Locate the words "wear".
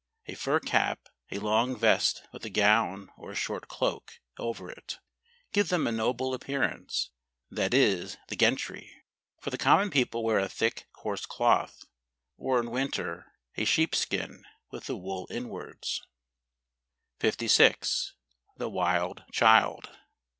10.23-10.39